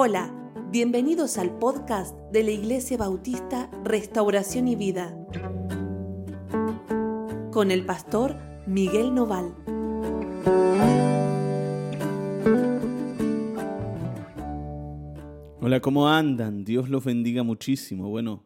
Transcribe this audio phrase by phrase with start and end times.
[0.00, 0.32] Hola,
[0.70, 5.12] bienvenidos al podcast de la Iglesia Bautista Restauración y Vida
[7.50, 8.36] con el pastor
[8.68, 9.52] Miguel Noval.
[15.60, 16.64] Hola, ¿cómo andan?
[16.64, 18.08] Dios los bendiga muchísimo.
[18.08, 18.44] Bueno,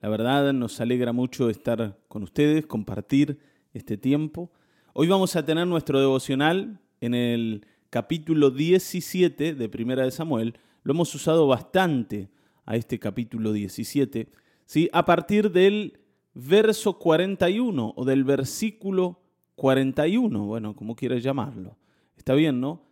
[0.00, 3.40] la verdad nos alegra mucho estar con ustedes, compartir
[3.74, 4.52] este tiempo.
[4.92, 10.54] Hoy vamos a tener nuestro devocional en el capítulo 17 de Primera de Samuel.
[10.82, 12.28] Lo hemos usado bastante
[12.64, 14.28] a este capítulo 17,
[14.66, 14.88] ¿sí?
[14.92, 16.00] a partir del
[16.34, 19.20] verso 41 o del versículo
[19.56, 21.76] 41, bueno, como quieras llamarlo.
[22.16, 22.82] Está bien, ¿no?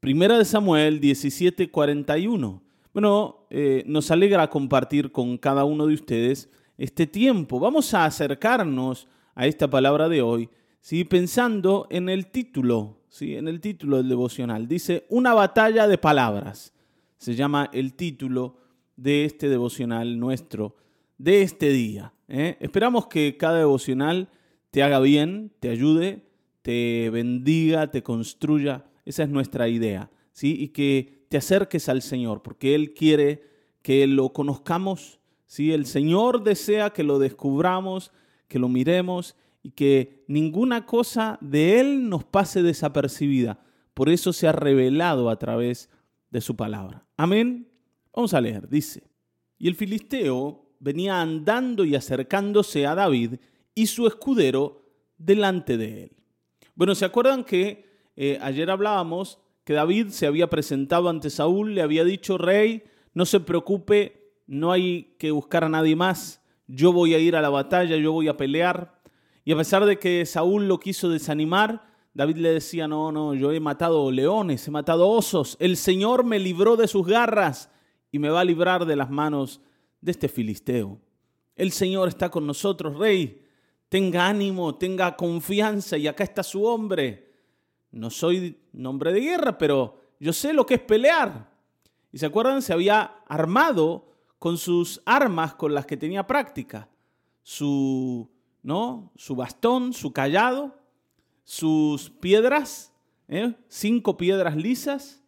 [0.00, 2.62] Primera de Samuel 17, 41.
[2.92, 7.58] Bueno, eh, nos alegra compartir con cada uno de ustedes este tiempo.
[7.58, 11.04] Vamos a acercarnos a esta palabra de hoy, ¿sí?
[11.04, 13.34] pensando en el título, ¿sí?
[13.34, 14.68] en el título del devocional.
[14.68, 16.73] Dice, una batalla de palabras.
[17.24, 18.58] Se llama el título
[18.96, 20.76] de este devocional nuestro,
[21.16, 22.12] de este día.
[22.28, 22.58] ¿eh?
[22.60, 24.28] Esperamos que cada devocional
[24.70, 26.26] te haga bien, te ayude,
[26.60, 28.84] te bendiga, te construya.
[29.06, 30.10] Esa es nuestra idea.
[30.34, 30.54] ¿sí?
[30.60, 33.42] Y que te acerques al Señor, porque Él quiere
[33.80, 35.18] que lo conozcamos.
[35.46, 35.72] ¿sí?
[35.72, 38.12] El Señor desea que lo descubramos,
[38.48, 43.64] que lo miremos y que ninguna cosa de Él nos pase desapercibida.
[43.94, 45.88] Por eso se ha revelado a través
[46.30, 47.03] de su palabra.
[47.16, 47.68] Amén.
[48.14, 48.68] Vamos a leer.
[48.68, 49.02] Dice,
[49.58, 53.36] y el filisteo venía andando y acercándose a David
[53.74, 54.84] y su escudero
[55.16, 56.12] delante de él.
[56.74, 61.82] Bueno, ¿se acuerdan que eh, ayer hablábamos que David se había presentado ante Saúl, le
[61.82, 67.14] había dicho, rey, no se preocupe, no hay que buscar a nadie más, yo voy
[67.14, 69.00] a ir a la batalla, yo voy a pelear.
[69.44, 73.50] Y a pesar de que Saúl lo quiso desanimar, David le decía, no, no, yo
[73.50, 77.70] he matado leones, he matado osos, el Señor me libró de sus garras
[78.12, 79.60] y me va a librar de las manos
[80.00, 81.00] de este filisteo.
[81.56, 83.42] El Señor está con nosotros, rey.
[83.88, 87.32] Tenga ánimo, tenga confianza y acá está su hombre.
[87.90, 91.50] No soy nombre de guerra, pero yo sé lo que es pelear.
[92.12, 96.88] Y se acuerdan, se había armado con sus armas con las que tenía práctica.
[97.42, 98.30] Su,
[98.62, 99.12] ¿no?
[99.16, 100.76] Su bastón, su callado,
[101.44, 102.92] sus piedras,
[103.28, 103.54] ¿eh?
[103.68, 105.22] cinco piedras lisas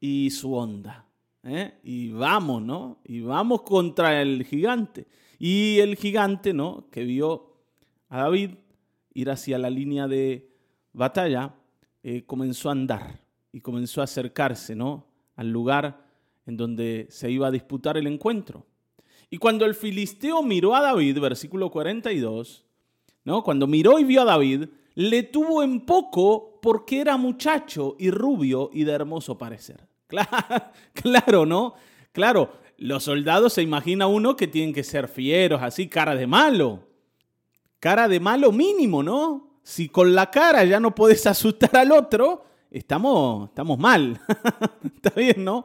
[0.00, 1.06] y su onda.
[1.44, 1.78] ¿eh?
[1.82, 2.98] Y vamos, ¿no?
[3.04, 5.06] Y vamos contra el gigante.
[5.38, 6.88] Y el gigante, ¿no?
[6.90, 7.54] Que vio
[8.08, 8.50] a David
[9.14, 10.50] ir hacia la línea de
[10.92, 11.54] batalla,
[12.02, 13.20] eh, comenzó a andar
[13.52, 15.06] y comenzó a acercarse, ¿no?
[15.36, 16.04] Al lugar
[16.46, 18.66] en donde se iba a disputar el encuentro.
[19.30, 22.64] Y cuando el filisteo miró a David, versículo 42,
[23.24, 23.42] ¿no?
[23.42, 28.70] Cuando miró y vio a David, le tuvo en poco porque era muchacho y rubio
[28.72, 29.86] y de hermoso parecer.
[30.06, 31.74] Claro, claro, ¿no?
[32.12, 36.86] Claro, los soldados se imagina uno que tienen que ser fieros, así, cara de malo.
[37.80, 39.58] Cara de malo mínimo, ¿no?
[39.62, 44.20] Si con la cara ya no puedes asustar al otro, estamos, estamos mal.
[44.94, 45.64] Está bien, ¿no?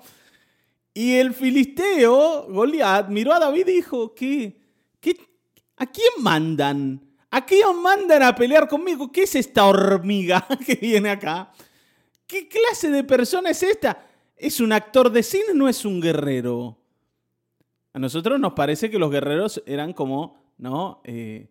[0.93, 4.59] Y el filisteo, Goliat, miró a David y dijo, ¿qué,
[5.77, 7.08] ¿a quién mandan?
[7.31, 9.11] ¿A quién mandan a pelear conmigo?
[9.11, 11.51] ¿Qué es esta hormiga que viene acá?
[12.25, 14.05] ¿Qué clase de persona es esta?
[14.35, 15.53] ¿Es un actor de cine?
[15.53, 16.77] No es un guerrero.
[17.93, 21.01] A nosotros nos parece que los guerreros eran como, ¿no?
[21.03, 21.49] Eh,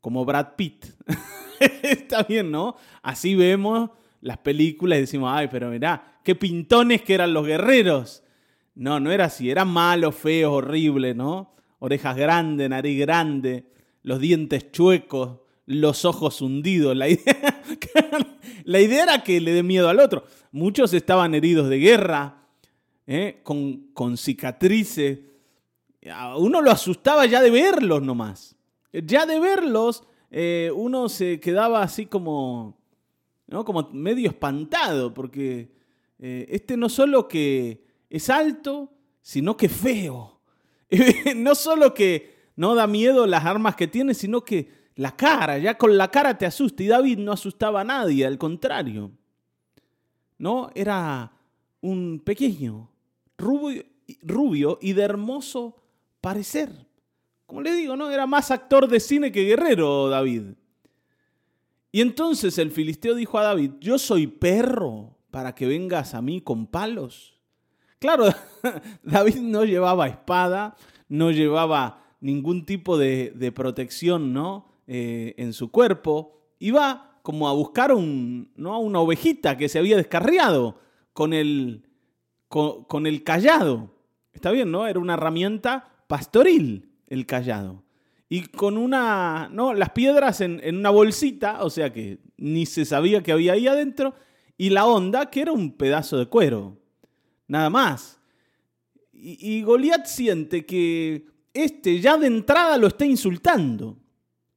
[0.00, 0.86] como Brad Pitt.
[1.82, 2.76] Está bien, ¿no?
[3.02, 3.90] Así vemos
[4.20, 8.22] las películas y decimos, ay, pero mirá, qué pintones que eran los guerreros.
[8.74, 11.54] No, no era así, eran malos, feos, horribles, ¿no?
[11.78, 13.72] Orejas grandes, nariz grande,
[14.06, 16.96] los dientes chuecos, los ojos hundidos.
[16.96, 17.60] La idea,
[18.64, 20.22] la idea era que le dé miedo al otro.
[20.52, 22.46] Muchos estaban heridos de guerra,
[23.08, 23.40] ¿eh?
[23.42, 25.18] con, con cicatrices.
[26.36, 28.54] Uno lo asustaba ya de verlos nomás.
[28.92, 32.78] Ya de verlos, eh, uno se quedaba así como,
[33.48, 33.64] ¿no?
[33.64, 35.72] como medio espantado, porque
[36.20, 38.88] eh, este no solo que es alto,
[39.20, 40.38] sino que feo.
[41.34, 45.76] no solo que no da miedo las armas que tiene, sino que la cara, ya
[45.76, 46.82] con la cara te asusta.
[46.82, 49.12] Y David no asustaba a nadie, al contrario.
[50.38, 51.32] No, era
[51.82, 52.90] un pequeño,
[53.36, 53.84] rubio,
[54.22, 55.76] rubio y de hermoso
[56.20, 56.86] parecer.
[57.46, 58.10] Como le digo, ¿no?
[58.10, 60.54] Era más actor de cine que guerrero, David.
[61.92, 66.40] Y entonces el filisteo dijo a David, yo soy perro para que vengas a mí
[66.40, 67.38] con palos.
[67.98, 68.26] Claro,
[69.02, 70.76] David no llevaba espada,
[71.08, 74.66] no llevaba ningún tipo de, protección ¿no?
[74.88, 76.40] Eh, en su cuerpo.
[76.58, 78.78] Iba como a buscar un, ¿no?
[78.80, 80.78] una ovejita que se había descarriado
[81.12, 81.86] con el,
[82.48, 83.94] con, el callado.
[84.32, 84.86] Está bien, ¿no?
[84.86, 87.84] Era una herramienta pastoril el callado.
[88.28, 89.72] Y con una, ¿no?
[89.72, 93.68] Las piedras en, en, una bolsita, o sea que ni se sabía que había ahí
[93.68, 94.14] adentro,
[94.58, 96.76] y la onda, que era un pedazo de cuero.
[97.46, 98.20] Nada más.
[99.12, 103.96] Y, y Goliat siente que este ya de entrada lo está insultando.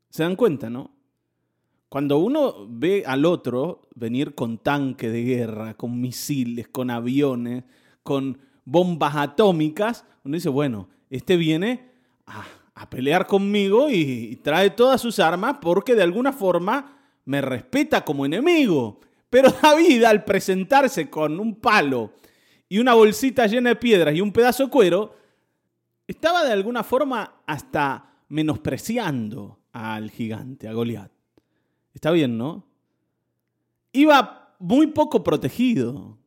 [0.09, 0.91] ¿Se dan cuenta, no?
[1.89, 7.63] Cuando uno ve al otro venir con tanque de guerra, con misiles, con aviones,
[8.03, 11.89] con bombas atómicas, uno dice, bueno, este viene
[12.27, 12.45] a,
[12.89, 18.99] pelear conmigo y, trae todas sus armas porque de alguna forma me respeta como enemigo.
[19.29, 22.13] Pero David, al presentarse con un palo
[22.69, 25.15] y una bolsita llena de piedras y un pedazo de cuero,
[26.09, 31.11] estaba de alguna forma hasta menospreciando al gigante, a Goliat.
[31.93, 32.65] Está bien, ¿no?
[33.93, 36.17] Iba muy poco protegido,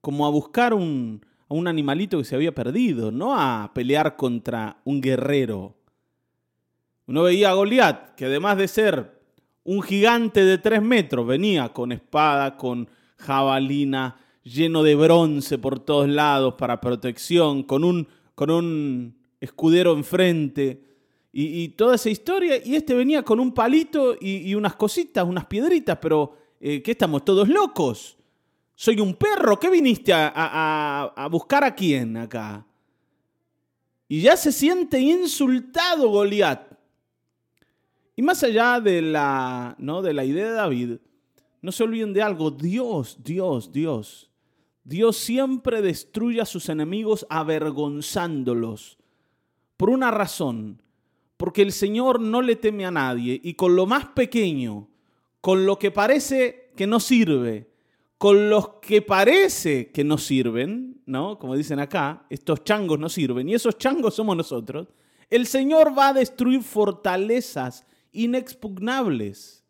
[0.00, 4.80] como a buscar un, a un animalito que se había perdido, no a pelear contra
[4.84, 5.74] un guerrero.
[7.08, 9.20] Uno veía a Goliat, que además de ser
[9.64, 16.08] un gigante de tres metros, venía con espada, con jabalina, lleno de bronce por todos
[16.08, 20.80] lados para protección, con un, con un escudero enfrente
[21.32, 22.56] y, toda esa historia.
[22.64, 27.24] Y este venía con un palito y, unas cositas, unas piedritas, pero eh, ¿qué estamos
[27.24, 28.16] todos locos?
[28.74, 32.64] Soy un perro, ¿qué viniste a, a buscar a quién acá?
[34.08, 36.72] Y ya se siente insultado Goliat.
[38.16, 40.02] Y más allá de la, ¿no?
[40.02, 40.90] de la idea de David,
[41.62, 44.30] no se olviden de algo, Dios, Dios, Dios.
[44.84, 48.98] Dios siempre destruye a sus enemigos avergonzándolos
[49.76, 50.82] por una razón,
[51.36, 54.88] porque el Señor no le teme a nadie y con lo más pequeño,
[55.40, 57.70] con lo que parece que no sirve,
[58.18, 61.38] con los que parece que no sirven, ¿no?
[61.38, 64.88] Como dicen acá, estos changos no sirven y esos changos somos nosotros,
[65.28, 69.64] el Señor va a destruir fortalezas inexpugnables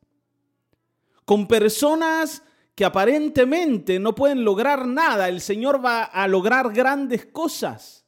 [1.25, 2.43] con personas
[2.75, 8.04] que aparentemente no pueden lograr nada, el Señor va a lograr grandes cosas.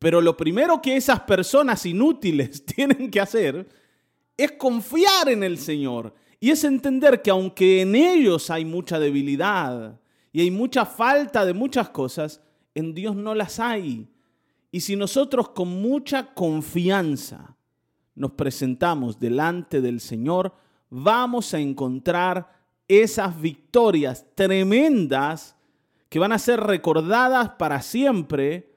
[0.00, 3.68] Pero lo primero que esas personas inútiles tienen que hacer
[4.36, 10.00] es confiar en el Señor y es entender que aunque en ellos hay mucha debilidad
[10.32, 12.40] y hay mucha falta de muchas cosas,
[12.74, 14.08] en Dios no las hay.
[14.72, 17.56] Y si nosotros con mucha confianza
[18.14, 20.54] nos presentamos delante del Señor,
[20.88, 22.50] vamos a encontrar
[22.88, 25.56] esas victorias tremendas
[26.08, 28.69] que van a ser recordadas para siempre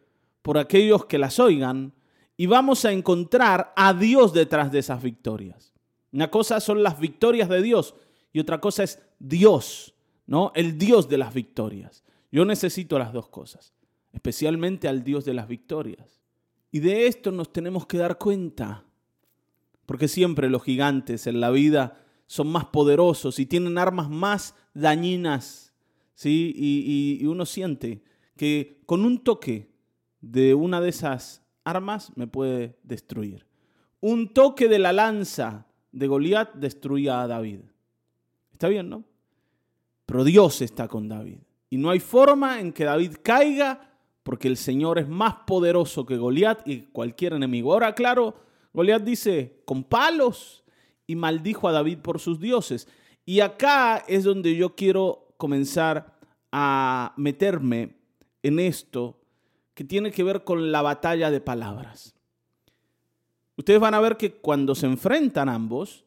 [0.44, 1.94] por aquellos que las oigan
[2.38, 5.74] y vamos a encontrar a Dios detrás de esas victorias.
[6.12, 7.96] Una cosa son las victorias de Dios
[8.32, 9.96] y otra cosa es Dios,
[10.28, 10.52] ¿no?
[10.54, 12.04] El Dios de las victorias.
[12.32, 13.74] Yo necesito las dos cosas,
[14.12, 16.22] especialmente al Dios de las victorias.
[16.72, 18.84] Y de esto nos tenemos que dar cuenta,
[19.86, 25.74] porque siempre los gigantes en la vida son más poderosos y tienen armas más dañinas,
[26.16, 26.52] ¿sí?
[26.56, 28.04] Y, y uno siente
[28.36, 29.73] que con un toque
[30.24, 33.46] de una de esas armas me puede destruir.
[34.00, 37.60] Un toque de la lanza de Goliat destruía a David.
[38.54, 39.04] Está bien, ¿no?
[40.06, 41.40] Pero Dios está con David.
[41.70, 43.92] Y no hay forma en que David caiga
[44.24, 47.74] porque el Señor es más poderoso que Goliat y cualquier enemigo.
[47.74, 48.36] Ahora, claro,
[48.74, 50.64] Goliat dice, con palos,
[51.06, 52.88] y maldijo a David por sus dioses.
[53.26, 56.18] Y acá es donde yo quiero comenzar
[56.50, 57.98] a meterme
[58.42, 59.20] en esto
[59.74, 62.16] que tiene que ver con la batalla de palabras.
[63.56, 66.06] Ustedes van a ver que cuando se enfrentan ambos,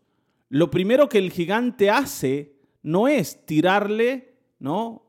[0.49, 5.03] lo primero que el gigante hace no es tirarle, ¿no?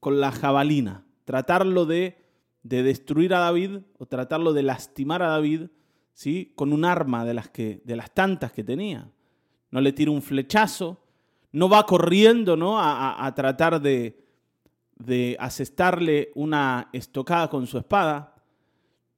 [0.00, 2.18] Con la jabalina, tratarlo de,
[2.62, 5.68] de destruir a David o tratarlo de lastimar a David,
[6.12, 6.52] ¿sí?
[6.56, 9.10] Con un arma de las, que, de las tantas que tenía.
[9.70, 11.00] No le tira un flechazo,
[11.50, 12.78] no va corriendo, ¿no?
[12.80, 14.23] a tratar de,
[14.96, 18.34] de asestarle una estocada con su espada,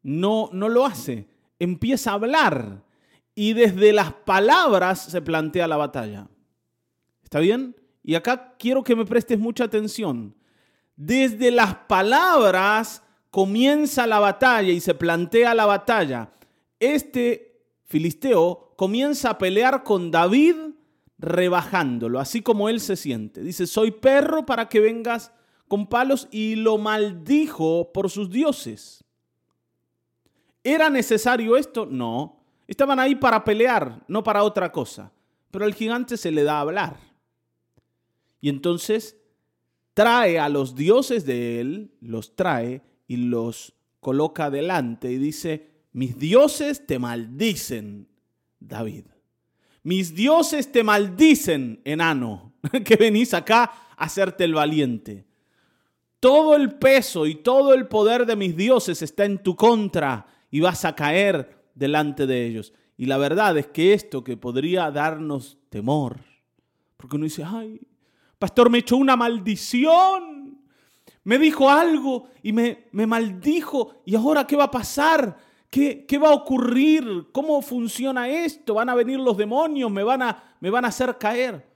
[0.03, 1.29] no, no lo hace.
[1.59, 2.83] Empieza a hablar
[3.35, 6.29] y desde las palabras se plantea la batalla.
[7.23, 7.77] ¿Está bien?
[8.03, 10.35] Y acá quiero que me prestes mucha atención.
[10.97, 16.31] Desde las palabras comienza la batalla y se plantea la batalla.
[16.81, 20.57] Este filisteo comienza a pelear con David
[21.19, 23.43] rebajándolo, así como él se siente.
[23.43, 25.33] Dice, soy perro para que vengas
[25.69, 29.05] con palos y lo maldijo por sus dioses.
[30.63, 31.87] ¿Era necesario esto?
[31.87, 32.41] No.
[32.67, 35.13] Estaban ahí para pelear, no para otra cosa.
[35.51, 36.97] Pero al gigante se le da a hablar.
[38.41, 39.17] Y entonces
[39.95, 46.19] trae a los dioses de él, los trae y los coloca delante y dice, mis
[46.19, 48.09] dioses te maldicen,
[48.61, 49.07] David.
[49.83, 52.53] Mis dioses te maldicen, enano,
[52.85, 53.65] que venís acá
[53.97, 55.26] a hacerte el valiente.
[56.21, 60.61] Todo el peso y todo el poder de mis dioses está en tu contra y
[60.61, 62.73] vas a caer delante de ellos.
[62.97, 66.21] Y la verdad es que esto que podría darnos temor,
[66.97, 67.81] porque uno dice, ay,
[68.39, 70.63] pastor, me echó una maldición,
[71.25, 75.37] me dijo algo y me, me maldijo, y ahora qué va a pasar?
[75.69, 77.27] ¿Qué, ¿Qué, va a ocurrir?
[77.33, 78.75] ¿Cómo funciona esto?
[78.75, 79.91] ¿Van a venir los demonios?
[79.91, 81.76] ¿Me van, a, ¿Me van a hacer caer?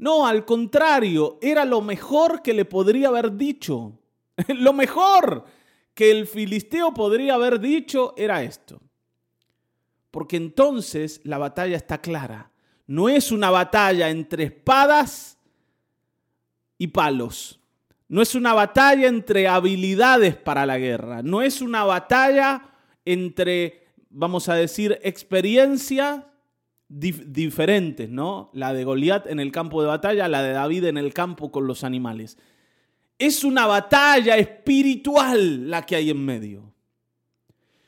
[0.00, 3.98] No, al contrario, era lo mejor que le podría haber dicho.
[4.48, 5.44] lo mejor
[5.92, 8.80] que el filisteo podría haber dicho era esto.
[10.10, 12.50] Porque entonces la batalla está clara.
[12.86, 15.36] No es una batalla entre espadas
[16.78, 17.60] y palos.
[18.08, 21.20] No es una batalla entre habilidades para la guerra.
[21.22, 22.70] No es una batalla
[23.04, 24.98] entre, vamos a decir,
[26.90, 28.50] diferentes, ¿no?
[28.52, 31.66] La de Goliat en el campo de batalla, la de David en el campo con
[31.66, 32.36] los animales.
[33.16, 36.74] Es una batalla espiritual la que hay en medio.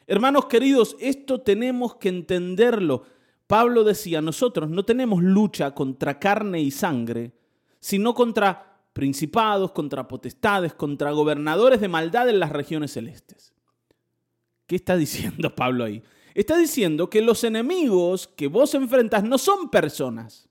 [0.06, 3.04] Hermanos queridos, esto tenemos que entenderlo.
[3.48, 7.32] Pablo decía, nosotros no tenemos lucha contra carne y sangre,
[7.80, 13.52] sino contra principados, contra potestades, contra gobernadores de maldad en las regiones celestes.
[14.66, 16.02] ¿Qué está diciendo Pablo ahí?
[16.34, 20.48] Está diciendo que los enemigos que vos enfrentas no son personas.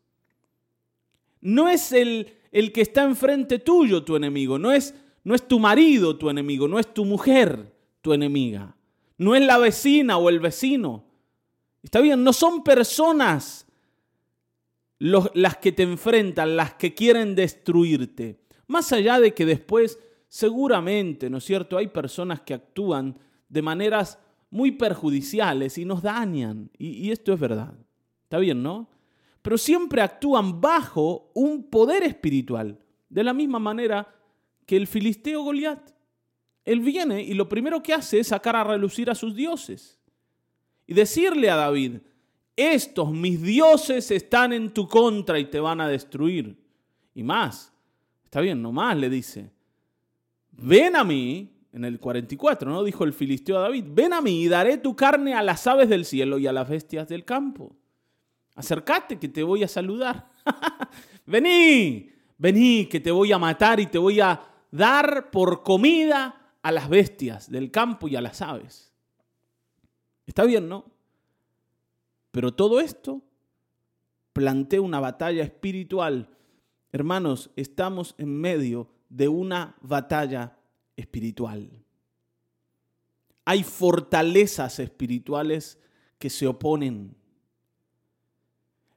[1.39, 5.59] No es el, el que está enfrente tuyo tu enemigo, no es, no es tu
[5.59, 8.75] marido tu enemigo, no es tu mujer tu enemiga,
[9.17, 11.05] no es la vecina o el vecino.
[11.83, 13.65] Está bien, no son personas
[14.99, 18.39] las que te enfrentan, las que quieren destruirte.
[18.67, 21.77] Más allá de que después, seguramente, ¿no es cierto?
[21.77, 23.17] Hay personas que actúan
[23.49, 24.19] de maneras
[24.51, 26.69] muy perjudiciales y nos dañan.
[26.77, 27.73] Y, esto es verdad.
[28.23, 28.87] Está bien, ¿no?
[29.41, 32.77] Pero siempre actúan bajo un poder espiritual.
[33.09, 34.07] De la misma manera
[34.65, 35.91] que el filisteo Goliat.
[36.63, 39.99] Él viene y lo primero que hace es sacar a relucir a sus dioses.
[40.85, 41.97] Y decirle a David,
[42.55, 46.55] estos mis dioses están en tu contra y te van a destruir.
[47.15, 47.73] Y más,
[48.25, 49.49] está bien, no más le dice,
[50.51, 52.83] ven a mí, en el 44, ¿no?
[52.83, 55.89] Dijo el filisteo a David, ven a mí y daré tu carne a las aves
[55.89, 57.75] del cielo y a las bestias del campo.
[58.55, 60.31] Acércate que te voy a saludar.
[61.25, 66.71] vení, vení que te voy a matar y te voy a dar por comida a
[66.71, 68.91] las bestias del campo y a las aves.
[70.25, 70.85] Está bien, ¿no?
[72.31, 73.21] Pero todo esto
[74.33, 76.29] plantea una batalla espiritual.
[76.91, 80.57] Hermanos, estamos en medio de una batalla
[80.95, 81.69] espiritual.
[83.45, 85.79] Hay fortalezas espirituales
[86.19, 87.15] que se oponen.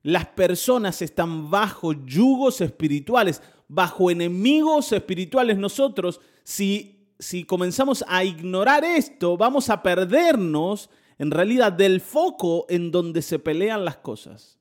[0.03, 5.57] Las personas están bajo yugos espirituales, bajo enemigos espirituales.
[5.57, 12.91] Nosotros, si, si comenzamos a ignorar esto, vamos a perdernos en realidad del foco en
[12.91, 14.59] donde se pelean las cosas.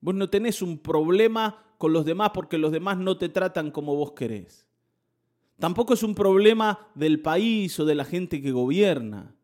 [0.00, 3.94] Vos no tenés un problema con los demás porque los demás no te tratan como
[3.96, 4.63] vos querés.
[5.58, 9.34] Tampoco es un problema del país o de la gente que gobierna.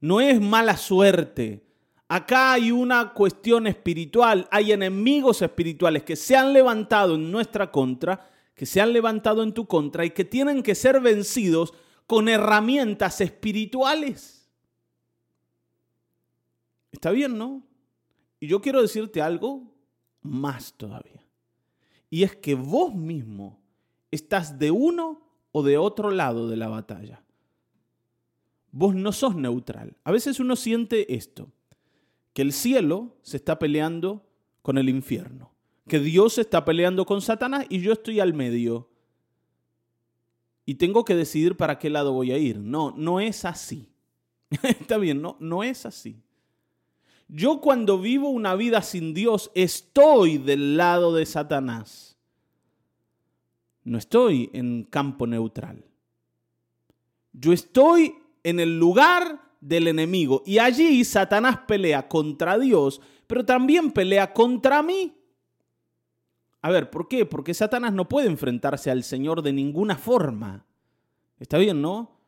[0.00, 1.64] No es mala suerte.
[2.08, 8.30] Acá hay una cuestión espiritual, hay enemigos espirituales que se han levantado en nuestra contra,
[8.54, 11.74] que se han levantado en tu contra y que tienen que ser vencidos
[12.06, 14.48] con herramientas espirituales.
[16.90, 17.62] Está bien, ¿no?
[18.40, 19.74] Y yo quiero decirte algo
[20.22, 21.22] más todavía.
[22.08, 23.60] Y es que vos mismo
[24.10, 27.22] estás de uno o de otro lado de la batalla.
[28.70, 29.96] Vos no sos neutral.
[30.04, 31.50] A veces uno siente esto,
[32.32, 34.24] que el cielo se está peleando
[34.62, 35.52] con el infierno,
[35.86, 38.88] que Dios está peleando con Satanás y yo estoy al medio.
[40.66, 42.58] Y tengo que decidir para qué lado voy a ir.
[42.58, 43.88] No, no es así.
[44.62, 46.22] está bien, no, no es así.
[47.28, 52.07] Yo cuando vivo una vida sin Dios estoy del lado de Satanás.
[53.88, 55.82] No estoy en campo neutral.
[57.32, 63.90] Yo estoy en el lugar del enemigo y allí Satanás pelea contra Dios, pero también
[63.92, 65.16] pelea contra mí.
[66.60, 67.24] A ver, ¿por qué?
[67.24, 70.66] Porque Satanás no puede enfrentarse al Señor de ninguna forma.
[71.38, 72.20] Está bien, ¿no?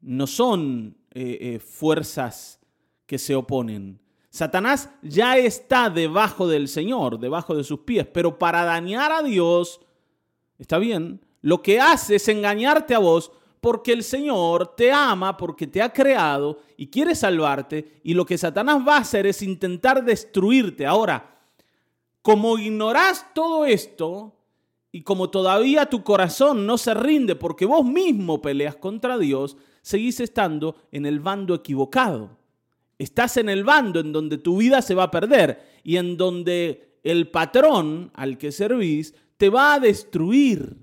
[0.00, 2.60] No son eh, eh, fuerzas
[3.04, 4.00] que se oponen.
[4.30, 9.82] Satanás ya está debajo del Señor, debajo de sus pies, pero para dañar a Dios
[10.58, 11.20] ¿Está bien?
[11.42, 13.30] Lo que hace es engañarte a vos
[13.60, 18.00] porque el Señor te ama, porque te ha creado y quiere salvarte.
[18.04, 20.84] Y lo que Satanás va a hacer es intentar destruirte.
[20.84, 21.38] Ahora,
[22.20, 24.34] como ignorás todo esto
[24.92, 30.20] y como todavía tu corazón no se rinde porque vos mismo peleas contra Dios, seguís
[30.20, 32.36] estando en el bando equivocado.
[32.98, 36.98] Estás en el bando en donde tu vida se va a perder y en donde
[37.02, 40.76] el patrón al que servís te va a destruir.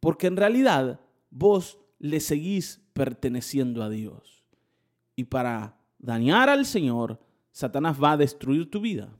[0.00, 4.44] Porque en realidad vos le seguís perteneciendo a Dios.
[5.16, 7.18] Y para dañar al Señor,
[7.50, 9.12] Satanás va a destruir tu vida.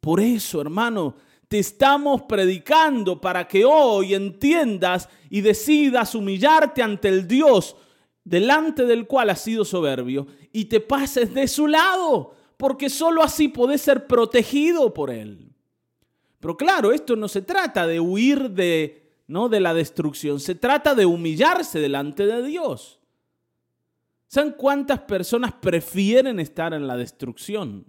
[0.00, 1.16] Por eso, hermano,
[1.48, 7.74] te estamos predicando para que hoy entiendas y decidas humillarte ante el Dios
[8.22, 13.48] delante del cual has sido soberbio y te pases de su lado, porque sólo así
[13.48, 15.54] podés ser protegido por Él.
[16.40, 19.48] Pero claro, esto no se trata de huir de, ¿no?
[19.48, 23.00] de la destrucción, se trata de humillarse delante de Dios.
[24.28, 27.86] ¿Saben cuántas personas prefieren estar en la destrucción?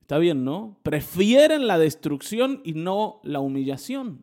[0.00, 0.78] Está bien, ¿no?
[0.82, 4.22] Prefieren la destrucción y no la humillación.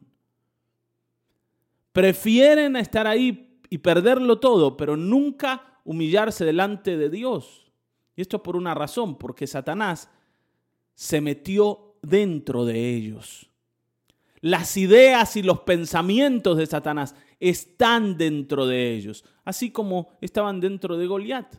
[1.92, 7.72] Prefieren estar ahí y perderlo todo, pero nunca humillarse delante de Dios.
[8.16, 10.10] Y esto es por una razón, porque Satanás
[10.94, 13.50] se metió dentro de ellos.
[14.42, 20.98] Las ideas y los pensamientos de Satanás están dentro de ellos, así como estaban dentro
[20.98, 21.56] de Goliat.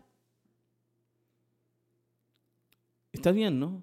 [3.13, 3.83] Está bien, ¿no?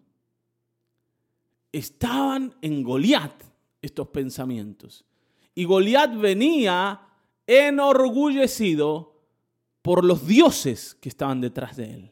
[1.71, 3.43] Estaban en Goliat
[3.81, 5.05] estos pensamientos.
[5.53, 7.01] Y Goliat venía
[7.45, 9.21] enorgullecido
[9.81, 12.11] por los dioses que estaban detrás de él.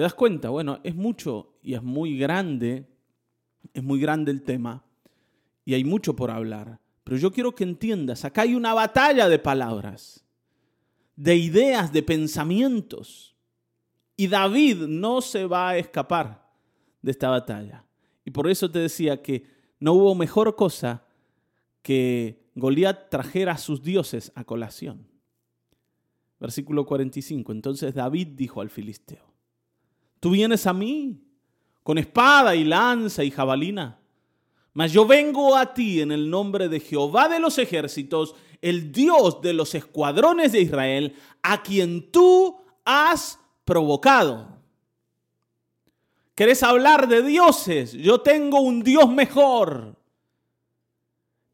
[0.00, 0.48] ¿Te das cuenta?
[0.48, 2.86] Bueno, es mucho y es muy grande,
[3.74, 4.82] es muy grande el tema
[5.66, 6.80] y hay mucho por hablar.
[7.04, 10.24] Pero yo quiero que entiendas, acá hay una batalla de palabras,
[11.16, 13.36] de ideas, de pensamientos.
[14.16, 16.50] Y David no se va a escapar
[17.02, 17.84] de esta batalla.
[18.24, 19.44] Y por eso te decía que
[19.80, 21.04] no hubo mejor cosa
[21.82, 25.06] que Goliat trajera a sus dioses a colación.
[26.38, 27.52] Versículo 45.
[27.52, 29.29] Entonces David dijo al filisteo,
[30.20, 31.18] Tú vienes a mí
[31.82, 33.98] con espada y lanza y jabalina.
[34.72, 39.40] Mas yo vengo a ti en el nombre de Jehová de los ejércitos, el Dios
[39.40, 44.60] de los escuadrones de Israel, a quien tú has provocado.
[46.34, 47.92] ¿Querés hablar de dioses?
[47.92, 49.96] Yo tengo un Dios mejor.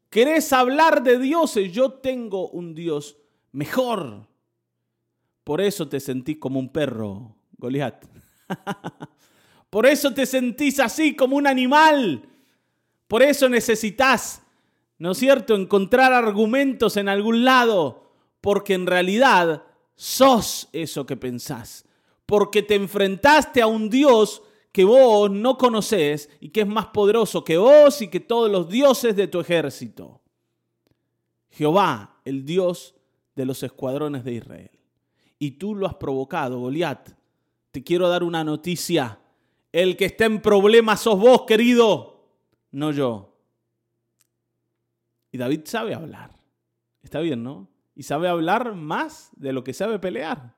[0.09, 1.71] ¿Querés hablar de dioses?
[1.71, 3.17] Yo tengo un Dios
[3.51, 4.27] mejor.
[5.43, 8.05] Por eso te sentí como un perro, Goliat.
[9.69, 12.23] Por eso te sentís así como un animal.
[13.07, 14.41] Por eso necesitas,
[14.97, 19.63] ¿no es cierto?, encontrar argumentos en algún lado, porque en realidad
[19.95, 21.85] sos eso que pensás.
[22.25, 27.43] Porque te enfrentaste a un Dios que vos no conoces y que es más poderoso
[27.43, 30.21] que vos y que todos los dioses de tu ejército.
[31.49, 32.93] Jehová, el Dios
[33.35, 34.71] de los escuadrones de Israel.
[35.39, 37.16] Y tú lo has provocado, Goliat,
[37.77, 39.19] te quiero dar una noticia.
[39.71, 42.27] El que está en problemas sos vos, querido,
[42.71, 43.37] no yo.
[45.31, 46.31] Y David sabe hablar.
[47.03, 47.69] Está bien, ¿no?
[47.93, 50.55] Y sabe hablar más de lo que sabe pelear.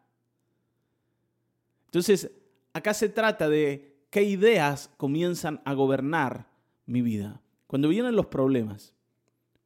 [1.88, 2.32] Entonces,
[2.72, 6.48] acá se trata de qué ideas comienzan a gobernar
[6.86, 7.42] mi vida.
[7.68, 8.96] Cuando vienen los problemas,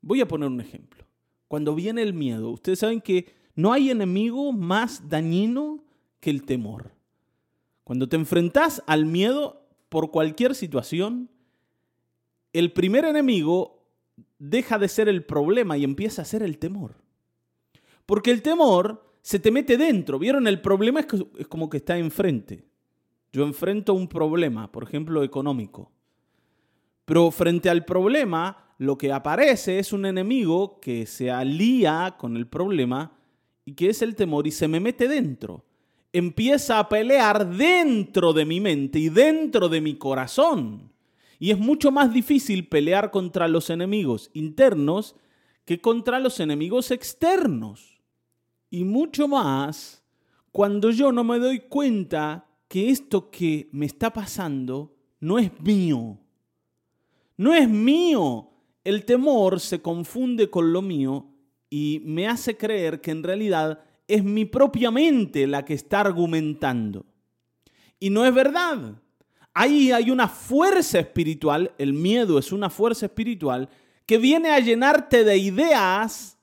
[0.01, 1.05] voy a poner un ejemplo.
[1.47, 5.83] Cuando viene el miedo, ustedes saben que no hay enemigo más dañino
[6.19, 6.93] que el temor.
[7.83, 11.29] Cuando te enfrentas al miedo por cualquier situación,
[12.53, 13.83] el primer enemigo
[14.39, 16.95] deja de ser el problema y empieza a ser el temor.
[18.05, 20.19] Porque el temor se te mete dentro.
[20.19, 20.47] ¿Vieron?
[20.47, 22.65] El problema es, es como que está enfrente.
[23.31, 25.91] Yo enfrento un problema, por ejemplo, económico.
[27.05, 32.47] Pero frente al problema, lo que aparece es un enemigo que se alía con el
[32.47, 33.17] problema
[33.65, 35.65] y que es el temor y se me mete dentro
[36.13, 40.93] empieza a pelear dentro de mi mente y dentro de mi corazón.
[41.39, 45.15] Y es mucho más difícil pelear contra los enemigos internos
[45.65, 48.01] que contra los enemigos externos.
[48.69, 50.03] Y mucho más
[50.51, 56.19] cuando yo no me doy cuenta que esto que me está pasando no es mío.
[57.37, 58.51] No es mío.
[58.83, 61.27] El temor se confunde con lo mío
[61.69, 67.05] y me hace creer que en realidad es mi propia mente la que está argumentando.
[67.99, 69.01] Y no es verdad.
[69.53, 73.69] ahí hay una fuerza espiritual, el miedo es una fuerza espiritual
[74.05, 76.37] que viene a llenarte de ideas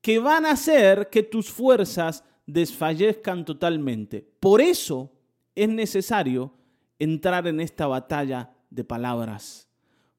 [0.00, 4.26] que van a hacer que tus fuerzas desfallezcan totalmente.
[4.40, 5.10] Por eso
[5.54, 6.52] es necesario
[6.98, 9.68] entrar en esta batalla de palabras,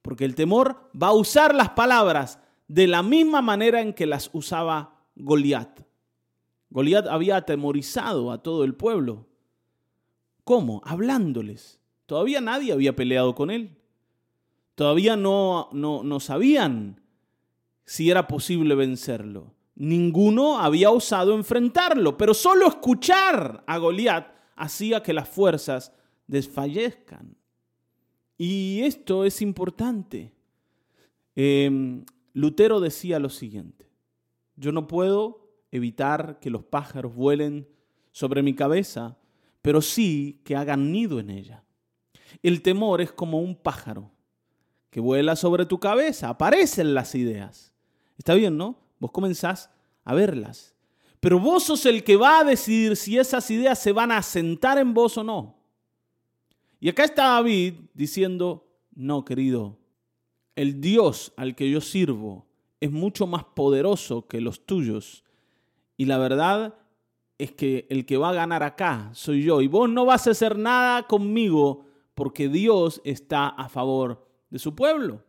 [0.01, 4.29] porque el temor va a usar las palabras de la misma manera en que las
[4.33, 5.81] usaba Goliat.
[6.75, 9.25] Goliat había atemorizado a todo el pueblo.
[10.43, 10.81] ¿Cómo?
[10.83, 11.79] Hablándoles.
[12.05, 13.77] Todavía nadie había peleado con él.
[14.75, 16.99] Todavía no, no, no sabían
[17.85, 19.53] si era posible vencerlo.
[19.75, 25.93] Ninguno había osado enfrentarlo, pero solo escuchar a Goliat hacía que las fuerzas
[26.27, 27.37] desfallezcan.
[28.37, 30.33] Y esto es importante.
[31.37, 33.89] Em, Lutero decía lo siguiente,
[34.57, 37.67] yo no puedo evitar que los pájaros vuelen
[38.11, 39.17] sobre mi cabeza,
[39.61, 41.63] pero sí que hagan nido en ella.
[42.43, 44.11] El temor es como un pájaro
[44.89, 47.73] que vuela sobre tu cabeza, aparecen las ideas.
[48.17, 48.79] Está bien, ¿no?
[48.99, 49.69] Vos comenzás
[50.05, 50.73] a verlas.
[51.19, 54.77] Pero vos sos el que va a decidir si esas ideas se van a asentar
[54.77, 55.57] en vos o no.
[56.79, 59.77] Y acá está David diciendo, no, querido,
[60.55, 62.47] el Dios al que yo sirvo
[62.79, 65.24] es mucho más poderoso que los tuyos.
[65.97, 66.75] Y la verdad
[67.37, 69.61] es que el que va a ganar acá soy yo.
[69.61, 74.75] Y vos no vas a hacer nada conmigo porque Dios está a favor de su
[74.75, 75.21] pueblo.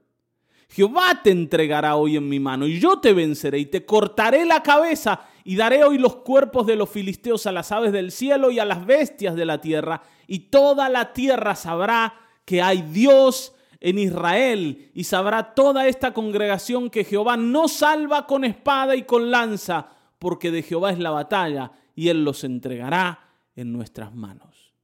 [0.69, 4.63] Jehová te entregará hoy en mi mano y yo te venceré y te cortaré la
[4.63, 8.59] cabeza y daré hoy los cuerpos de los filisteos a las aves del cielo y
[8.59, 13.99] a las bestias de la tierra y toda la tierra sabrá que hay Dios en
[13.99, 19.89] Israel y sabrá toda esta congregación que Jehová no salva con espada y con lanza,
[20.27, 24.75] porque de Jehová es la batalla y él los entregará en nuestras manos.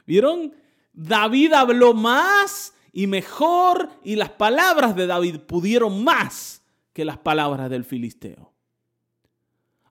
[0.08, 0.56] ¿Vieron?
[0.92, 7.70] David habló más y mejor y las palabras de David pudieron más que las palabras
[7.70, 8.56] del filisteo.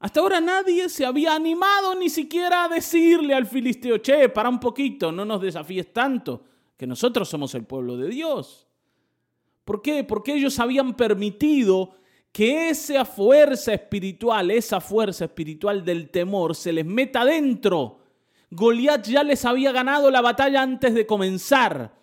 [0.00, 4.58] Hasta ahora nadie se había animado ni siquiera a decirle al filisteo, che, para un
[4.58, 6.42] poquito, no nos desafíes tanto,
[6.76, 8.66] que nosotros somos el pueblo de Dios.
[9.64, 10.02] ¿Por qué?
[10.02, 11.94] Porque ellos habían permitido
[12.34, 18.00] que esa fuerza espiritual, esa fuerza espiritual del temor se les meta dentro.
[18.50, 21.94] Goliat ya les había ganado la batalla antes de comenzar.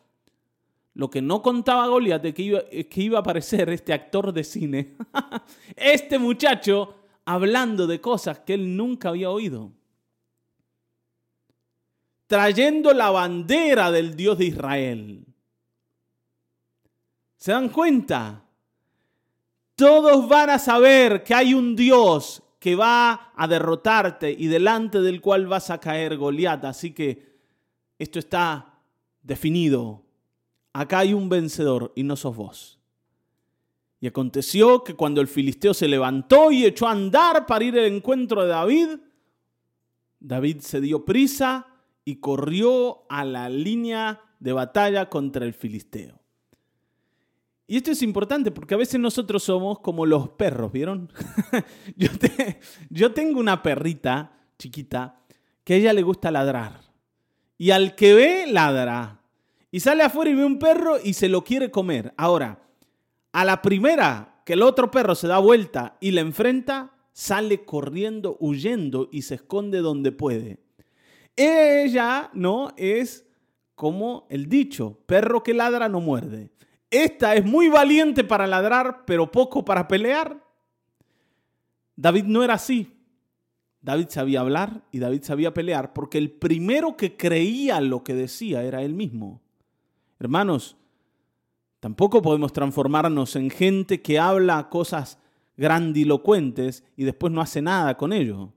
[0.94, 4.46] Lo que no contaba Goliat de que iba, que iba a aparecer este actor de
[4.46, 4.96] cine,
[5.76, 9.74] este muchacho hablando de cosas que él nunca había oído.
[12.28, 15.26] Trayendo la bandera del Dios de Israel.
[17.36, 18.46] ¿Se dan cuenta?
[19.82, 25.22] Todos van a saber que hay un Dios que va a derrotarte y delante del
[25.22, 26.64] cual vas a caer Goliat.
[26.66, 27.40] Así que
[27.98, 28.78] esto está
[29.24, 30.04] definido
[30.72, 32.80] acá hay un vencedor y no sos vos.
[34.00, 37.86] Y aconteció que cuando el filisteo se levantó y echó a andar para ir al
[37.86, 38.90] encuentro de David,
[40.20, 41.66] David se dio prisa
[42.06, 46.21] y corrió a la línea de batalla contra el filisteo.
[47.72, 51.10] Y esto es importante porque a veces nosotros somos como los perros, ¿vieron?
[52.90, 55.22] yo, tengo una perrita chiquita
[55.64, 56.82] que a ella le gusta ladrar.
[57.58, 59.22] Y al que ve, ladra.
[59.72, 62.14] Y sale afuera y ve un perro y se lo quiere comer.
[62.18, 62.62] Ahora,
[63.32, 68.36] a la primera que el otro perro se da vuelta y le enfrenta, sale corriendo,
[68.42, 70.60] huyendo y se esconde donde puede.
[71.38, 72.74] Ella, ¿no?
[72.76, 73.26] Es
[73.76, 76.52] como el dicho, perro que ladra no muerde.
[76.92, 80.46] Esta es muy valiente para ladrar, pero poco para pelear.
[81.96, 82.92] David no era así.
[83.82, 88.64] David sabía hablar y David sabía pelear porque el primero que creía lo que decía
[88.64, 89.42] era él mismo.
[90.20, 90.76] Hermanos,
[91.80, 95.18] tampoco podemos transformarnos en gente que habla cosas
[95.58, 98.54] grandilocuentes y después no hace nada con ello.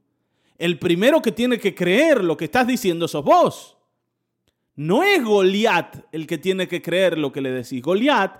[0.58, 3.73] El primero que tiene que creer lo que estás diciendo sos vos.
[4.76, 7.80] No es Goliat el que tiene que creer lo que le decís.
[7.82, 8.36] Goliat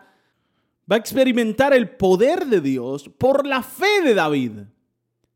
[0.91, 4.53] va a experimentar el poder de Dios por la fe de David.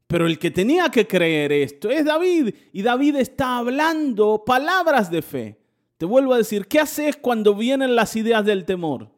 [0.06, 2.54] Pero el que tenía que creer esto es David.
[2.72, 5.58] Y David está hablando palabras de fe.
[5.98, 9.10] Te vuelvo a decir, ¿qué haces cuando vienen las ideas del temor?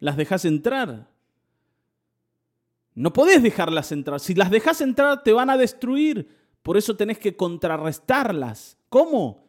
[0.00, 1.08] ¿Las dejas entrar?
[2.94, 4.20] No podés dejarlas entrar.
[4.20, 6.28] Si las dejas entrar, te van a destruir.
[6.62, 8.76] Por eso tenés que contrarrestarlas.
[8.88, 9.43] ¿Cómo?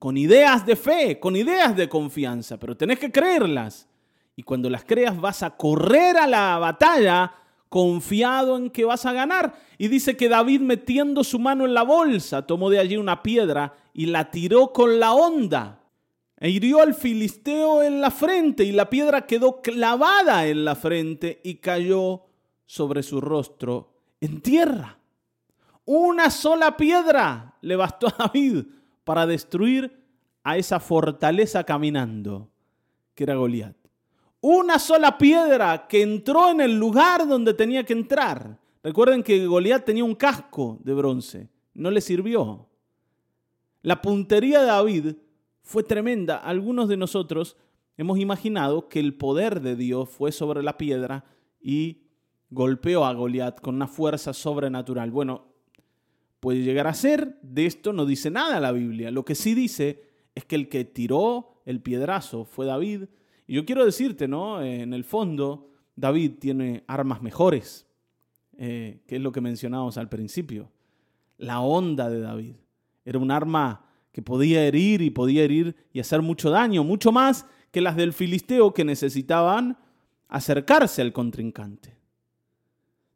[0.00, 3.86] Con ideas de fe, con ideas de confianza, pero tenés que creerlas.
[4.34, 7.34] Y cuando las creas vas a correr a la batalla
[7.68, 9.54] confiado en que vas a ganar.
[9.76, 13.74] Y dice que David metiendo su mano en la bolsa, tomó de allí una piedra
[13.92, 15.82] y la tiró con la onda
[16.38, 21.42] e hirió al filisteo en la frente y la piedra quedó clavada en la frente
[21.44, 22.22] y cayó
[22.64, 24.98] sobre su rostro en tierra.
[25.84, 28.64] Una sola piedra le bastó a David
[29.10, 30.04] para destruir
[30.44, 32.48] a esa fortaleza caminando,
[33.16, 33.74] que era Goliat.
[34.40, 38.60] Una sola piedra que entró en el lugar donde tenía que entrar.
[38.84, 42.68] Recuerden que Goliat tenía un casco de bronce, no le sirvió.
[43.82, 45.16] La puntería de David
[45.64, 46.36] fue tremenda.
[46.36, 47.56] Algunos de nosotros
[47.96, 51.24] hemos imaginado que el poder de Dios fue sobre la piedra
[51.60, 52.04] y
[52.48, 55.10] golpeó a Goliat con una fuerza sobrenatural.
[55.10, 55.49] Bueno,
[56.40, 59.10] puede llegar a ser, de esto no dice nada la Biblia.
[59.10, 60.02] Lo que sí dice
[60.34, 63.04] es que el que tiró el piedrazo fue David.
[63.46, 64.62] Y yo quiero decirte, ¿no?
[64.62, 67.86] En el fondo, David tiene armas mejores,
[68.56, 70.70] eh, que es lo que mencionábamos al principio.
[71.36, 72.54] La onda de David
[73.04, 77.46] era un arma que podía herir y podía herir y hacer mucho daño, mucho más
[77.70, 79.78] que las del filisteo que necesitaban
[80.28, 81.96] acercarse al contrincante.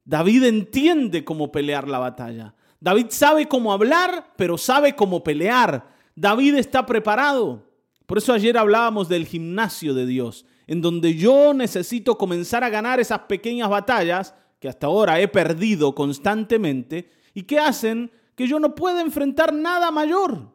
[0.05, 2.55] David entiende cómo pelear la batalla.
[2.85, 5.89] David sabe cómo hablar, pero sabe cómo pelear.
[6.15, 7.67] David está preparado.
[8.05, 13.01] Por eso ayer hablábamos del gimnasio de Dios, en donde yo necesito comenzar a ganar
[13.01, 18.75] esas pequeñas batallas que hasta ahora he perdido constantemente y que hacen que yo no
[18.75, 20.53] pueda enfrentar nada mayor.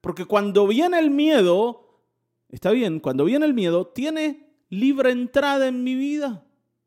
[0.00, 2.00] Porque cuando viene el miedo,
[2.48, 6.42] está bien, cuando viene el miedo, tiene libre entrada en mi vida.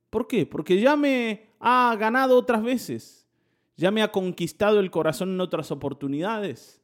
[0.10, 0.48] ¿Por qué?
[0.48, 3.21] Porque ya me ha ganado otras veces,
[3.82, 6.82] ya me ha conquistado el corazón en otras oportunidades.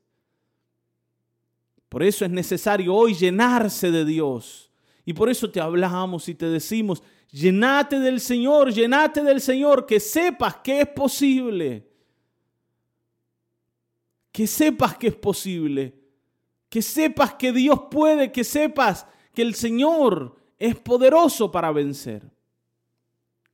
[1.89, 4.71] Por eso es necesario hoy llenarse de Dios.
[5.05, 9.99] Y por eso te hablamos y te decimos, llenate del Señor, llenate del Señor, que
[9.99, 11.87] sepas que es posible.
[14.31, 15.97] Que sepas que es posible
[16.69, 22.29] que sepas que Dios puede, que sepas que el Señor es poderoso para vencer,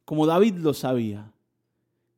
[0.06, 1.33] como David lo sabía.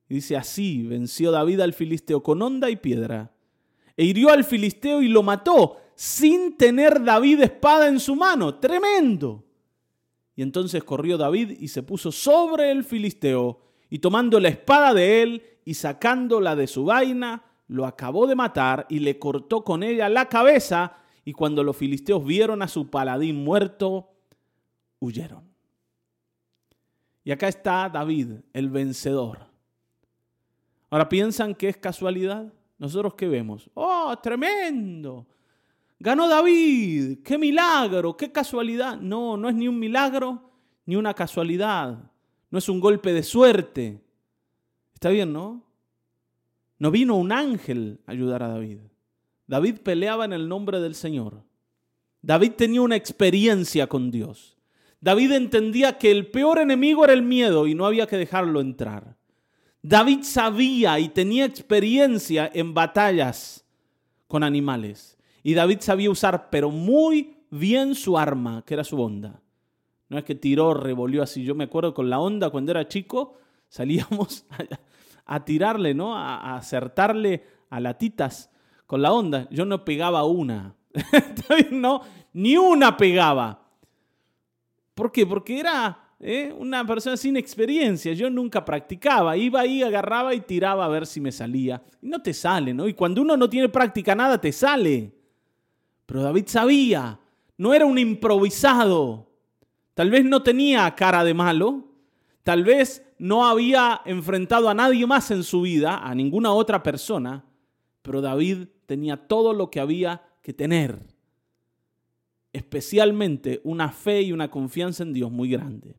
[0.07, 3.31] Dice así, venció David al filisteo con honda y piedra,
[3.97, 8.55] e hirió al filisteo y lo mató, sin tener David espada en su mano.
[8.55, 9.45] Tremendo.
[10.35, 15.21] Y entonces corrió David y se puso sobre el filisteo, y tomando la espada de
[15.21, 20.09] él y sacándola de su vaina, lo acabó de matar y le cortó con ella
[20.09, 24.11] la cabeza, y cuando los filisteos vieron a su paladín muerto,
[24.99, 25.43] huyeron.
[27.23, 29.54] Y acá está David, el vencedor.
[30.89, 32.51] Ahora piensan que es casualidad.
[32.77, 33.69] Nosotros qué vemos?
[33.73, 35.27] ¡Oh, tremendo!
[35.99, 38.99] Ganó David, qué milagro, qué casualidad.
[38.99, 40.51] No, no es ni un milagro
[40.85, 42.11] ni una casualidad.
[42.49, 44.01] No es un golpe de suerte.
[44.93, 45.63] Está bien, ¿no?
[46.77, 48.79] No vino un ángel a ayudar a David.
[49.47, 51.43] David peleaba en el nombre del Señor.
[52.21, 54.57] David tenía una experiencia con Dios.
[54.99, 59.15] David entendía que el peor enemigo era el miedo y no había que dejarlo entrar.
[59.87, 63.63] David sabía y tenía experiencia en batallas
[64.27, 65.15] con animales.
[65.43, 69.43] Y David sabía usar, pero muy bien su arma, que era su onda.
[70.09, 71.43] No es que tiró, revolvió así.
[71.43, 73.37] Yo me acuerdo con la onda cuando era chico,
[73.69, 74.47] salíamos
[75.23, 76.17] a tirarle, ¿no?
[76.17, 78.49] A, acertarle a latitas
[78.87, 79.47] con la onda.
[79.51, 80.73] Yo no pegaba una.
[81.71, 82.01] no,
[82.33, 83.67] ni una pegaba.
[84.95, 85.27] ¿Por qué?
[85.27, 86.53] Porque era ¿eh?
[86.57, 88.13] una persona sin experiencia.
[88.13, 89.37] Yo nunca practicaba.
[89.37, 91.83] Iba ahí, agarraba y tiraba a ver si me salía.
[92.01, 92.87] Y no te sale, ¿no?
[92.87, 95.13] Y cuando uno no tiene práctica nada, te sale.
[96.05, 97.19] Pero David sabía.
[97.57, 99.31] No era un improvisado.
[99.93, 101.85] Tal vez no tenía cara de malo.
[102.43, 107.45] Tal vez no había enfrentado a nadie más en su vida, a ninguna otra persona,
[108.01, 110.99] pero David tenía todo lo que había que tener,
[112.53, 115.95] especialmente una fe y una confianza en Dios muy grande.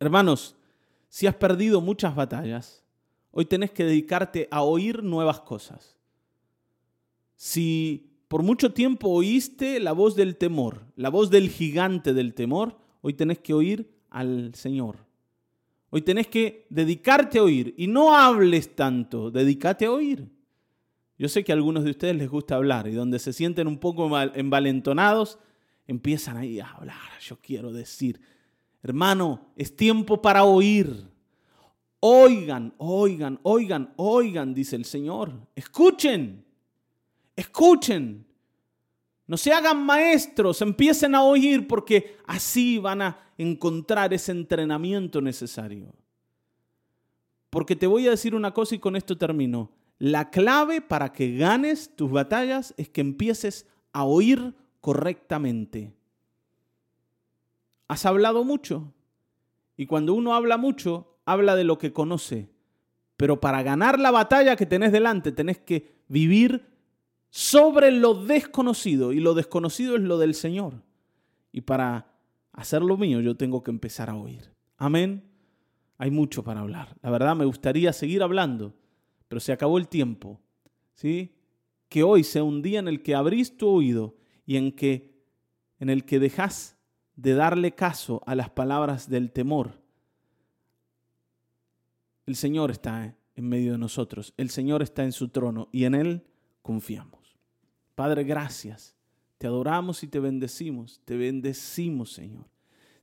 [0.00, 0.56] Hermanos,
[1.08, 2.84] si has perdido muchas batallas,
[3.30, 5.96] hoy tenés que dedicarte a oír nuevas cosas.
[7.36, 12.76] Si por mucho tiempo oíste la voz del temor, la voz del gigante del temor,
[13.00, 15.08] hoy tenés que oír al Señor
[15.90, 20.28] Hoy tenés que dedicarte a oír y no hables tanto, dedícate a oír.
[21.16, 23.78] Yo sé que a algunos de ustedes les gusta hablar y donde se sienten un
[23.78, 25.38] poco envalentonados,
[25.86, 26.96] empiezan ahí a hablar.
[27.20, 28.20] Yo quiero decir,
[28.82, 31.08] hermano, es tiempo para oír.
[32.00, 35.32] Oigan, oigan, oigan, oigan, dice el Señor.
[35.54, 36.44] Escuchen,
[37.34, 38.26] escuchen.
[39.26, 45.94] No se hagan maestros, empiecen a oír porque así van a encontrar ese entrenamiento necesario.
[47.50, 49.70] Porque te voy a decir una cosa y con esto termino.
[49.98, 55.92] La clave para que ganes tus batallas es que empieces a oír correctamente.
[57.88, 58.92] Has hablado mucho.
[59.76, 62.50] Y cuando uno habla mucho, habla de lo que conoce.
[63.16, 66.66] Pero para ganar la batalla que tenés delante, tenés que vivir
[67.30, 69.12] sobre lo desconocido.
[69.12, 70.82] Y lo desconocido es lo del Señor.
[71.50, 72.14] Y para
[72.52, 74.52] hacer lo mío, yo tengo que empezar a oír.
[74.76, 75.24] Amén.
[75.96, 76.96] Hay mucho para hablar.
[77.02, 78.74] La verdad me gustaría seguir hablando,
[79.26, 80.40] pero se acabó el tiempo.
[80.94, 81.34] ¿Sí?
[81.88, 85.16] Que hoy sea un día en el que abrís tu oído y en que
[85.80, 86.77] en el que dejas
[87.18, 89.72] de darle caso a las palabras del temor.
[92.26, 95.96] El Señor está en medio de nosotros, el Señor está en su trono y en
[95.96, 96.24] Él
[96.62, 97.36] confiamos.
[97.96, 98.94] Padre, gracias.
[99.36, 101.00] Te adoramos y te bendecimos.
[101.04, 102.44] Te bendecimos, Señor.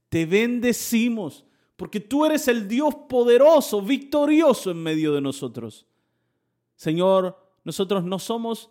[0.07, 5.85] Te bendecimos porque tú eres el Dios poderoso, victorioso en medio de nosotros.
[6.77, 8.69] Señor, nosotros no somos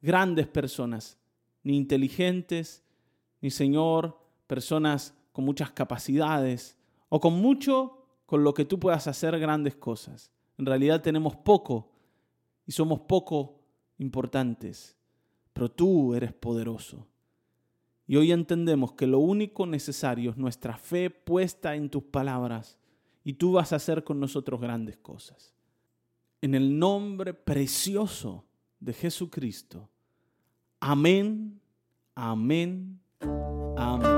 [0.00, 1.18] grandes personas,
[1.62, 2.82] ni inteligentes,
[3.42, 4.17] ni Señor,
[4.48, 6.76] personas con muchas capacidades
[7.08, 7.94] o con mucho
[8.26, 10.32] con lo que tú puedas hacer grandes cosas.
[10.58, 11.92] En realidad tenemos poco
[12.66, 13.60] y somos poco
[13.98, 14.96] importantes,
[15.52, 17.06] pero tú eres poderoso.
[18.06, 22.78] Y hoy entendemos que lo único necesario es nuestra fe puesta en tus palabras
[23.22, 25.54] y tú vas a hacer con nosotros grandes cosas.
[26.40, 28.44] En el nombre precioso
[28.80, 29.88] de Jesucristo.
[30.80, 31.60] Amén,
[32.14, 33.00] amén,
[33.76, 34.17] amén.